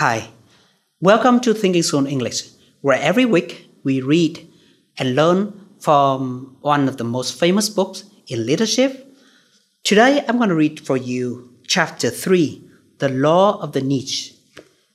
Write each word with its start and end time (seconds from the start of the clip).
Hi, 0.00 0.30
welcome 1.02 1.40
to 1.40 1.52
Thinking 1.52 1.82
Soon 1.82 2.06
English, 2.06 2.48
where 2.80 2.98
every 2.98 3.26
week 3.26 3.68
we 3.84 4.00
read 4.00 4.48
and 4.96 5.14
learn 5.14 5.52
from 5.78 6.56
one 6.62 6.88
of 6.88 6.96
the 6.96 7.04
most 7.04 7.38
famous 7.38 7.68
books 7.68 8.04
in 8.26 8.46
leadership. 8.46 9.14
Today 9.84 10.24
I'm 10.26 10.38
going 10.38 10.48
to 10.48 10.54
read 10.54 10.80
for 10.80 10.96
you 10.96 11.54
chapter 11.66 12.08
3, 12.08 12.66
The 12.96 13.10
Law 13.10 13.60
of 13.60 13.72
the 13.72 13.82
Niche, 13.82 14.32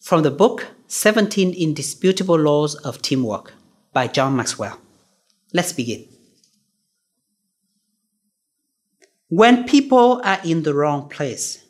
from 0.00 0.22
the 0.22 0.30
book 0.30 0.66
17 0.86 1.52
Indisputable 1.52 2.38
Laws 2.38 2.74
of 2.76 3.02
Teamwork 3.02 3.52
by 3.92 4.06
John 4.06 4.34
Maxwell. 4.34 4.80
Let's 5.52 5.74
begin. 5.74 6.08
When 9.28 9.64
people 9.64 10.22
are 10.24 10.40
in 10.42 10.62
the 10.62 10.72
wrong 10.72 11.10
place, 11.10 11.65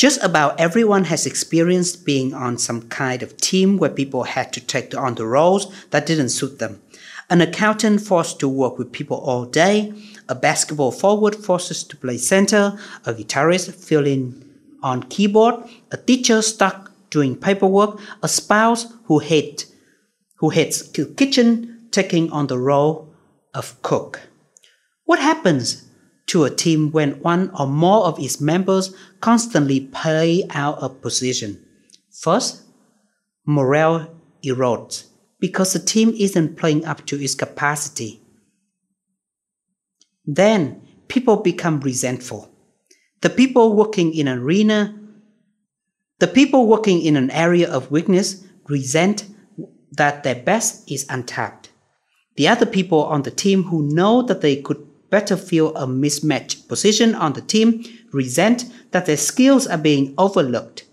just 0.00 0.22
about 0.22 0.58
everyone 0.58 1.04
has 1.04 1.26
experienced 1.26 2.06
being 2.06 2.32
on 2.32 2.56
some 2.56 2.80
kind 2.88 3.22
of 3.22 3.36
team 3.36 3.76
where 3.76 3.90
people 3.90 4.22
had 4.24 4.50
to 4.50 4.58
take 4.58 4.96
on 4.96 5.14
the 5.14 5.26
roles 5.26 5.70
that 5.90 6.06
didn't 6.06 6.30
suit 6.30 6.58
them. 6.58 6.80
An 7.28 7.42
accountant 7.42 8.00
forced 8.00 8.40
to 8.40 8.48
work 8.48 8.78
with 8.78 8.92
people 8.92 9.18
all 9.18 9.44
day, 9.44 9.92
a 10.26 10.34
basketball 10.34 10.90
forward 10.90 11.36
forced 11.36 11.90
to 11.90 11.96
play 11.98 12.16
center, 12.16 12.78
a 13.04 13.12
guitarist 13.12 13.74
filling 13.74 14.42
on 14.82 15.02
keyboard, 15.02 15.56
a 15.90 15.98
teacher 15.98 16.40
stuck 16.40 16.90
doing 17.10 17.36
paperwork, 17.36 18.00
a 18.22 18.28
spouse 18.28 18.86
who 19.04 19.18
hate 19.18 19.66
who 20.36 20.48
hates 20.48 20.80
kitchen 21.18 21.88
taking 21.90 22.32
on 22.32 22.46
the 22.46 22.58
role 22.58 23.12
of 23.52 23.76
cook. 23.82 24.20
What 25.04 25.18
happens 25.18 25.89
to 26.26 26.44
a 26.44 26.50
team 26.50 26.92
when 26.92 27.20
one 27.20 27.50
or 27.58 27.66
more 27.66 28.04
of 28.04 28.18
its 28.18 28.40
members 28.40 28.94
constantly 29.20 29.80
play 29.80 30.44
out 30.50 30.78
of 30.78 31.00
position. 31.02 31.64
First, 32.10 32.62
morale 33.44 34.14
erodes 34.44 35.06
because 35.40 35.72
the 35.72 35.78
team 35.78 36.14
isn't 36.18 36.56
playing 36.56 36.84
up 36.84 37.06
to 37.06 37.22
its 37.22 37.34
capacity. 37.34 38.20
Then, 40.26 40.82
people 41.08 41.36
become 41.36 41.80
resentful. 41.80 42.50
The 43.22 43.30
people 43.30 43.74
working 43.74 44.14
in 44.14 44.28
an 44.28 44.38
arena, 44.38 44.94
the 46.18 46.28
people 46.28 46.66
working 46.66 47.02
in 47.02 47.16
an 47.16 47.30
area 47.30 47.70
of 47.70 47.90
weakness 47.90 48.44
resent 48.68 49.26
that 49.92 50.22
their 50.22 50.36
best 50.36 50.90
is 50.90 51.06
untapped. 51.08 51.70
The 52.36 52.48
other 52.48 52.66
people 52.66 53.04
on 53.04 53.22
the 53.22 53.30
team 53.30 53.64
who 53.64 53.82
know 53.92 54.22
that 54.22 54.40
they 54.40 54.56
could 54.56 54.86
better 55.10 55.36
feel 55.36 55.74
a 55.76 55.86
mismatched 55.86 56.68
position 56.68 57.14
on 57.14 57.32
the 57.34 57.40
team, 57.40 57.84
resent 58.12 58.64
that 58.92 59.06
their 59.06 59.16
skills 59.16 59.66
are 59.66 59.78
being 59.78 60.14
overlooked. 60.16 60.84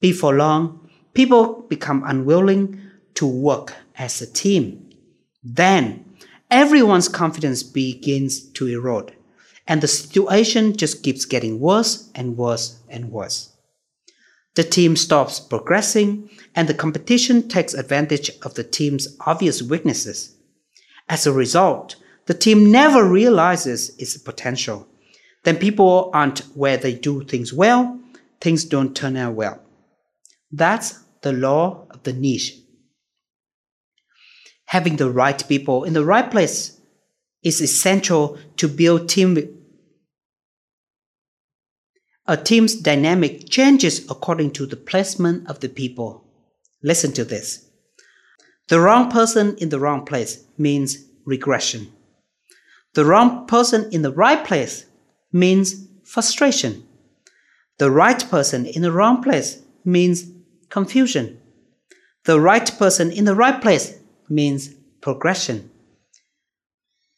Before 0.00 0.34
long, 0.34 0.90
people 1.14 1.62
become 1.68 2.02
unwilling 2.04 2.80
to 3.14 3.26
work 3.26 3.74
as 3.96 4.20
a 4.20 4.26
team. 4.26 4.90
Then, 5.42 6.04
everyone's 6.50 7.08
confidence 7.08 7.62
begins 7.62 8.40
to 8.52 8.66
erode, 8.66 9.14
and 9.66 9.80
the 9.80 9.88
situation 9.88 10.76
just 10.76 11.02
keeps 11.02 11.24
getting 11.24 11.60
worse 11.60 12.10
and 12.14 12.36
worse 12.36 12.80
and 12.88 13.10
worse. 13.10 13.50
The 14.54 14.64
team 14.64 14.94
stops 14.94 15.40
progressing, 15.40 16.30
and 16.54 16.68
the 16.68 16.74
competition 16.74 17.48
takes 17.48 17.74
advantage 17.74 18.30
of 18.42 18.54
the 18.54 18.62
team's 18.62 19.16
obvious 19.26 19.62
weaknesses. 19.62 20.36
As 21.08 21.26
a 21.26 21.32
result, 21.32 21.96
the 22.26 22.34
team 22.34 22.70
never 22.70 23.06
realizes 23.06 23.96
its 23.98 24.16
potential. 24.16 24.88
Then 25.44 25.56
people 25.56 26.10
aren't 26.14 26.40
where 26.56 26.76
they 26.76 26.94
do 26.94 27.22
things 27.24 27.52
well, 27.52 28.00
things 28.40 28.64
don't 28.64 28.96
turn 28.96 29.16
out 29.16 29.34
well. 29.34 29.60
That's 30.50 31.00
the 31.22 31.32
law 31.32 31.86
of 31.90 32.02
the 32.04 32.12
niche. 32.12 32.56
Having 34.66 34.96
the 34.96 35.10
right 35.10 35.46
people 35.48 35.84
in 35.84 35.92
the 35.92 36.04
right 36.04 36.30
place 36.30 36.80
is 37.42 37.60
essential 37.60 38.38
to 38.56 38.68
build 38.68 39.08
team. 39.08 39.36
A 42.26 42.36
team's 42.38 42.74
dynamic 42.74 43.50
changes 43.50 44.10
according 44.10 44.52
to 44.52 44.64
the 44.64 44.76
placement 44.76 45.48
of 45.48 45.60
the 45.60 45.68
people. 45.68 46.24
Listen 46.82 47.12
to 47.12 47.24
this. 47.24 47.68
The 48.68 48.80
wrong 48.80 49.10
person 49.10 49.56
in 49.58 49.68
the 49.68 49.78
wrong 49.78 50.06
place 50.06 50.42
means 50.56 51.04
regression. 51.26 51.92
The 52.94 53.04
wrong 53.04 53.46
person 53.46 53.88
in 53.92 54.02
the 54.02 54.12
right 54.12 54.44
place 54.44 54.86
means 55.32 55.86
frustration. 56.04 56.86
The 57.78 57.90
right 57.90 58.24
person 58.30 58.66
in 58.66 58.82
the 58.82 58.92
wrong 58.92 59.22
place 59.22 59.60
means 59.84 60.30
confusion. 60.70 61.40
The 62.24 62.40
right 62.40 62.70
person 62.78 63.10
in 63.10 63.24
the 63.24 63.34
right 63.34 63.60
place 63.60 63.98
means 64.28 64.70
progression. 65.00 65.70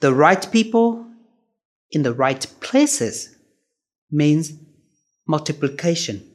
The 0.00 0.14
right 0.14 0.46
people 0.52 1.06
in 1.90 2.02
the 2.02 2.14
right 2.14 2.46
places 2.60 3.36
means 4.10 4.52
multiplication. 5.26 6.30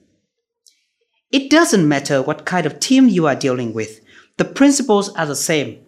It 1.32 1.50
doesn't 1.50 1.88
matter 1.88 2.22
what 2.22 2.46
kind 2.46 2.66
of 2.66 2.80
team 2.80 3.08
you 3.08 3.28
are 3.28 3.36
dealing 3.36 3.74
with, 3.74 4.02
the 4.38 4.46
principles 4.46 5.14
are 5.16 5.26
the 5.26 5.36
same. 5.36 5.80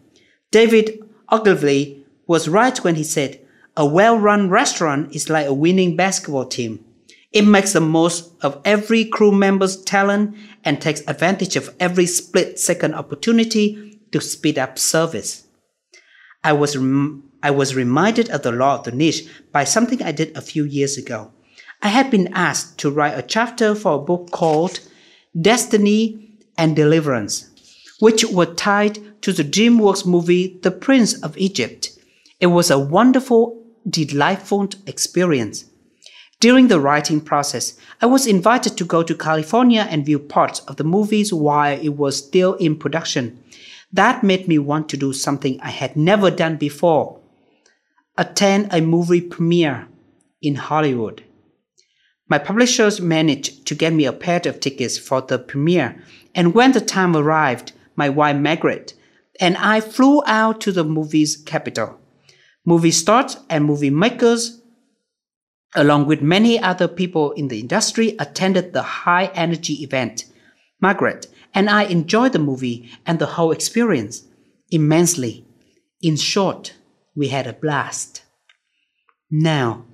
David 0.52 1.00
Ogilvy 1.32 2.06
was 2.28 2.48
right 2.48 2.78
when 2.84 2.96
he 2.96 3.04
said, 3.04 3.41
a 3.78 3.86
well-run 3.86 4.50
restaurant 4.50 5.16
is 5.16 5.30
like 5.30 5.48
a 5.48 5.54
winning 5.54 5.96
basketball 5.96 6.46
team. 6.46 6.84
It 7.32 7.44
makes 7.44 7.74
the 7.74 7.80
most 7.80 8.34
of 8.42 8.60
every 8.66 9.06
crew 9.06 9.32
member's 9.32 9.82
talent 9.84 10.36
and 10.66 10.82
takes 10.82 11.02
advantage 11.08 11.56
of 11.56 11.74
every 11.80 12.06
split 12.06 12.60
second 12.60 12.94
opportunity 12.94 14.00
to 14.12 14.20
speed 14.20 14.60
up 14.60 14.78
service. 14.78 15.48
I 16.44 16.54
was, 16.54 16.76
rem- 16.76 17.32
I 17.42 17.52
was 17.52 17.76
reminded 17.76 18.30
of 18.30 18.42
the 18.42 18.52
law 18.52 18.76
of 18.76 18.84
the 18.84 18.92
niche 18.92 19.26
by 19.52 19.64
something 19.64 20.04
I 20.04 20.12
did 20.12 20.36
a 20.36 20.42
few 20.42 20.66
years 20.66 20.98
ago. 20.98 21.32
I 21.82 21.88
had 21.88 22.12
been 22.12 22.34
asked 22.34 22.78
to 22.80 22.92
write 22.92 23.18
a 23.18 23.24
chapter 23.24 23.74
for 23.74 23.94
a 23.94 24.00
book 24.00 24.32
called 24.32 24.82
Destiny 25.40 26.38
and 26.58 26.76
Deliverance, 26.76 27.50
which 28.00 28.26
were 28.26 28.46
tied 28.46 29.22
to 29.22 29.32
the 29.32 29.44
DreamWorks 29.44 30.06
movie 30.06 30.60
The 30.62 30.72
Prince 30.72 31.14
of 31.24 31.38
Egypt. 31.38 31.92
It 32.40 32.48
was 32.48 32.70
a 32.70 32.78
wonderful 32.78 33.61
delightful 33.90 34.70
experience. 34.86 35.66
During 36.40 36.68
the 36.68 36.80
writing 36.80 37.22
process, 37.22 37.78
I 38.02 38.08
was 38.08 38.26
invited 38.26 38.78
to 38.78 38.86
go 38.86 39.04
to 39.04 39.16
California 39.16 39.88
and 39.90 40.06
view 40.06 40.20
parts 40.20 40.60
of 40.62 40.78
the 40.78 40.84
movies 40.84 41.32
while 41.32 41.80
it 41.80 41.90
was 41.90 42.18
still 42.18 42.56
in 42.56 42.78
production. 42.78 43.44
That 43.94 44.24
made 44.24 44.48
me 44.48 44.58
want 44.58 44.90
to 44.90 44.98
do 44.98 45.14
something 45.14 45.60
I 45.62 45.70
had 45.70 45.96
never 45.96 46.32
done 46.32 46.58
before 46.58 47.20
attend 48.18 48.68
a 48.72 48.82
movie 48.82 49.22
premiere 49.22 49.88
in 50.42 50.56
Hollywood. 50.56 51.24
My 52.28 52.38
publishers 52.38 53.02
managed 53.02 53.66
to 53.68 53.76
get 53.76 53.94
me 53.94 54.06
a 54.06 54.14
pair 54.14 54.42
of 54.46 54.60
tickets 54.60 54.98
for 54.98 55.22
the 55.22 55.40
premiere, 55.40 56.02
and 56.36 56.54
when 56.54 56.72
the 56.72 56.82
time 56.82 57.16
arrived, 57.16 57.74
my 57.96 58.10
wife 58.10 58.38
Margaret 58.38 58.94
and 59.40 59.58
I 59.58 59.82
flew 59.82 60.22
out 60.26 60.62
to 60.62 60.72
the 60.72 60.84
movie's 60.84 61.36
capital. 61.36 62.01
Movie 62.66 62.92
stars 62.92 63.38
and 63.50 63.66
movie 63.66 63.90
makers, 63.90 64.62
along 65.76 66.06
with 66.06 66.22
many 66.22 66.60
other 66.60 66.88
people 66.88 67.32
in 67.32 67.48
the 67.48 67.60
industry, 67.60 68.16
attended 68.20 68.72
the 68.72 68.84
high 68.84 69.26
energy 69.34 69.74
event. 69.84 70.26
Margaret 70.80 71.28
and 71.54 71.70
I 71.70 71.84
enjoyed 71.84 72.34
the 72.34 72.40
movie 72.40 72.90
and 73.06 73.20
the 73.20 73.26
whole 73.26 73.52
experience 73.52 74.24
immensely. 74.70 75.46
In 76.02 76.16
short, 76.16 76.74
we 77.16 77.30
had 77.30 77.48
a 77.48 77.54
blast. 77.54 78.24
Now, 79.30 79.86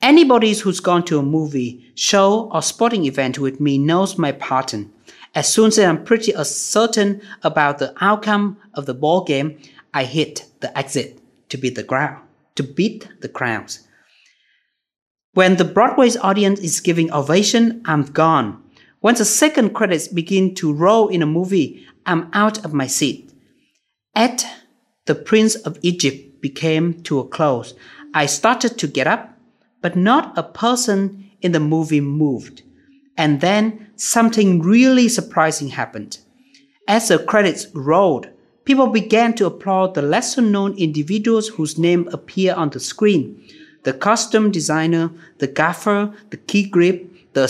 anybody 0.00 0.54
who's 0.54 0.80
gone 0.80 1.04
to 1.04 1.18
a 1.18 1.22
movie, 1.22 1.92
show, 1.94 2.50
or 2.52 2.62
sporting 2.62 3.04
event 3.04 3.38
with 3.38 3.60
me 3.60 3.78
knows 3.78 4.18
my 4.18 4.32
pattern. 4.32 4.92
As 5.34 5.52
soon 5.52 5.68
as 5.68 5.78
I'm 5.78 6.04
pretty 6.04 6.32
certain 6.44 7.20
about 7.42 7.78
the 7.78 7.94
outcome 8.00 8.58
of 8.74 8.86
the 8.86 8.94
ball 8.94 9.24
game, 9.24 9.58
I 9.94 10.04
hit 10.04 10.46
the 10.60 10.76
exit 10.76 11.19
to 11.50 11.58
beat 11.58 11.74
the 11.74 11.84
crowd, 11.84 12.20
to 12.54 12.62
beat 12.62 13.08
the 13.20 13.28
crowds. 13.28 13.86
When 15.32 15.56
the 15.56 15.64
Broadway's 15.64 16.16
audience 16.16 16.58
is 16.60 16.80
giving 16.80 17.12
ovation, 17.12 17.82
I'm 17.84 18.02
gone. 18.02 18.62
Once 19.00 19.18
the 19.18 19.24
second 19.24 19.74
credits 19.74 20.08
begin 20.08 20.54
to 20.56 20.72
roll 20.72 21.08
in 21.08 21.22
a 21.22 21.26
movie, 21.26 21.86
I'm 22.04 22.28
out 22.32 22.64
of 22.64 22.74
my 22.74 22.86
seat. 22.86 23.32
At 24.14 24.44
the 25.06 25.14
Prince 25.14 25.54
of 25.54 25.78
Egypt 25.82 26.40
became 26.40 27.02
to 27.04 27.20
a 27.20 27.28
close, 27.28 27.74
I 28.12 28.26
started 28.26 28.76
to 28.78 28.88
get 28.88 29.06
up, 29.06 29.38
but 29.80 29.96
not 29.96 30.36
a 30.36 30.42
person 30.42 31.30
in 31.40 31.52
the 31.52 31.60
movie 31.60 32.00
moved. 32.00 32.62
And 33.16 33.40
then 33.40 33.90
something 33.96 34.62
really 34.62 35.08
surprising 35.08 35.68
happened. 35.68 36.18
As 36.88 37.08
the 37.08 37.18
credits 37.18 37.66
rolled, 37.72 38.28
people 38.70 38.86
began 38.86 39.34
to 39.34 39.46
applaud 39.46 39.94
the 39.94 40.00
lesser 40.00 40.40
known 40.40 40.78
individuals 40.78 41.48
whose 41.48 41.76
name 41.76 42.08
appear 42.12 42.54
on 42.54 42.70
the 42.70 42.78
screen 42.78 43.44
the 43.82 43.92
costume 43.92 44.52
designer, 44.52 45.10
the 45.38 45.48
gaffer, 45.48 46.14
the 46.28 46.36
key 46.36 46.68
grip, 46.68 47.10
the, 47.32 47.46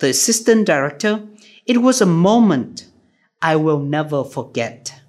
the 0.00 0.08
assistant 0.08 0.66
director. 0.66 1.22
It 1.64 1.80
was 1.80 2.00
a 2.00 2.06
moment 2.06 2.88
I 3.40 3.54
will 3.54 3.78
never 3.78 4.24
forget. 4.24 5.00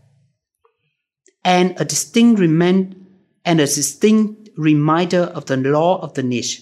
And 1.44 1.74
a 1.82 1.86
distinct 1.86 2.40
and 2.40 3.60
a 3.60 3.66
distinct 3.66 4.50
reminder 4.56 5.24
of 5.34 5.48
the 5.48 5.58
law 5.58 6.00
of 6.02 6.14
the 6.14 6.22
niche. 6.22 6.62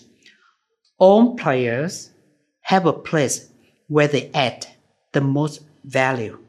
All 0.97 1.35
players 1.35 2.11
have 2.61 2.85
a 2.85 2.93
place 2.93 3.49
where 3.89 4.07
they 4.07 4.31
add 4.33 4.65
the 5.11 5.19
most 5.19 5.59
value. 5.83 6.39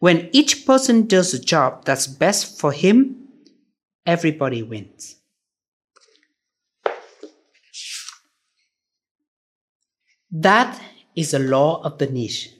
When 0.00 0.30
each 0.32 0.64
person 0.64 1.06
does 1.06 1.34
a 1.34 1.38
job 1.38 1.84
that's 1.84 2.06
best 2.06 2.58
for 2.58 2.72
him, 2.72 3.28
everybody 4.06 4.62
wins. 4.62 5.16
That 10.32 10.80
is 11.14 11.32
the 11.32 11.38
law 11.38 11.82
of 11.82 11.98
the 11.98 12.06
niche. 12.06 12.50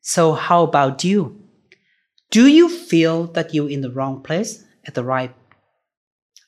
So, 0.00 0.34
how 0.34 0.62
about 0.62 1.02
you? 1.02 1.42
Do 2.30 2.46
you 2.46 2.68
feel 2.68 3.26
that 3.28 3.52
you're 3.52 3.70
in 3.70 3.80
the 3.80 3.90
wrong 3.90 4.22
place 4.22 4.62
at 4.86 4.94
the 4.94 5.02
right? 5.02 5.34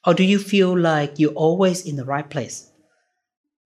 Or 0.06 0.14
do 0.14 0.22
you 0.22 0.38
feel 0.38 0.78
like 0.78 1.18
you're 1.18 1.32
always 1.32 1.84
in 1.84 1.96
the 1.96 2.04
right 2.04 2.28
place? 2.28 2.70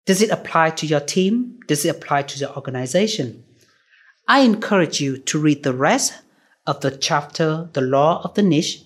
Does 0.06 0.22
it 0.22 0.30
apply 0.30 0.70
to 0.70 0.86
your 0.86 1.00
team? 1.00 1.58
Does 1.68 1.84
it 1.84 1.94
apply 1.94 2.22
to 2.22 2.38
your 2.38 2.56
organization? 2.56 3.44
I 4.28 4.40
encourage 4.40 5.00
you 5.00 5.18
to 5.18 5.38
read 5.38 5.62
the 5.62 5.74
rest 5.74 6.14
of 6.66 6.80
the 6.80 6.90
chapter, 6.90 7.68
The 7.72 7.80
Law 7.80 8.22
of 8.22 8.34
the 8.34 8.42
Niche, 8.42 8.84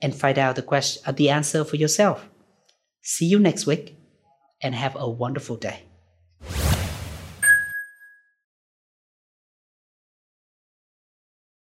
and 0.00 0.14
find 0.14 0.38
out 0.38 0.56
the 0.56 0.62
question, 0.62 1.02
uh, 1.06 1.12
the 1.12 1.30
answer 1.30 1.64
for 1.64 1.76
yourself. 1.76 2.28
See 3.02 3.26
you 3.26 3.38
next 3.38 3.66
week 3.66 3.96
and 4.60 4.74
have 4.74 4.96
a 4.96 5.08
wonderful 5.08 5.56
day. 5.56 5.84